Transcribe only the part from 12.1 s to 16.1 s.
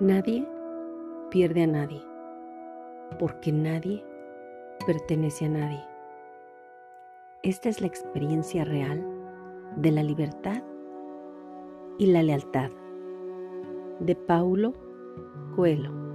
lealtad de Paulo Coelho.